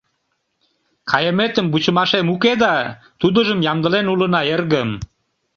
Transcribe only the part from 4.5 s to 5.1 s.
эргым.